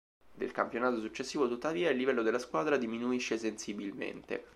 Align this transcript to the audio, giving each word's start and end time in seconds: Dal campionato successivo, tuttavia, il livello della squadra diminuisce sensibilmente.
Dal 0.33 0.51
campionato 0.51 0.99
successivo, 0.99 1.47
tuttavia, 1.47 1.91
il 1.91 1.95
livello 1.97 2.23
della 2.23 2.39
squadra 2.39 2.75
diminuisce 2.75 3.37
sensibilmente. 3.37 4.43